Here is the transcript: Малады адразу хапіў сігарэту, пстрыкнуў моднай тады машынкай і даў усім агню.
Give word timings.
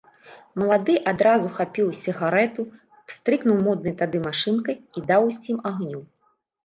Малады 0.59 0.93
адразу 1.11 1.51
хапіў 1.57 1.91
сігарэту, 2.03 2.61
пстрыкнуў 3.11 3.57
моднай 3.67 3.95
тады 4.03 4.17
машынкай 4.27 4.75
і 4.83 4.99
даў 5.13 5.21
усім 5.35 5.57
агню. 5.73 6.01